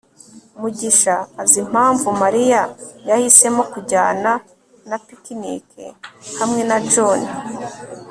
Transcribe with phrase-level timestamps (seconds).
[0.61, 2.61] mugisha azi impamvu mariya
[3.09, 4.31] yahisemo kutajyana
[4.89, 5.67] na picnic
[6.39, 7.21] hamwe na john